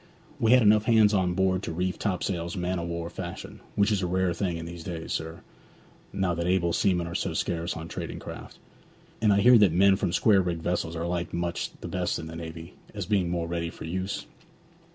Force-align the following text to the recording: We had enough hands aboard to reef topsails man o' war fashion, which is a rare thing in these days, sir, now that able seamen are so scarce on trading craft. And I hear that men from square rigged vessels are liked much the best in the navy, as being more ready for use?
We 0.39 0.53
had 0.53 0.63
enough 0.63 0.85
hands 0.85 1.13
aboard 1.13 1.61
to 1.61 1.71
reef 1.71 1.99
topsails 1.99 2.57
man 2.57 2.79
o' 2.79 2.83
war 2.83 3.07
fashion, 3.11 3.59
which 3.75 3.91
is 3.91 4.01
a 4.01 4.07
rare 4.07 4.33
thing 4.33 4.57
in 4.57 4.65
these 4.65 4.83
days, 4.83 5.13
sir, 5.13 5.41
now 6.11 6.33
that 6.33 6.47
able 6.47 6.73
seamen 6.73 7.05
are 7.05 7.13
so 7.13 7.35
scarce 7.35 7.77
on 7.77 7.87
trading 7.87 8.17
craft. 8.17 8.57
And 9.21 9.31
I 9.31 9.41
hear 9.41 9.59
that 9.59 9.71
men 9.71 9.95
from 9.97 10.11
square 10.11 10.41
rigged 10.41 10.63
vessels 10.63 10.95
are 10.95 11.05
liked 11.05 11.35
much 11.35 11.69
the 11.81 11.87
best 11.87 12.17
in 12.17 12.25
the 12.25 12.35
navy, 12.35 12.73
as 12.95 13.05
being 13.05 13.29
more 13.29 13.47
ready 13.47 13.69
for 13.69 13.85
use? 13.85 14.25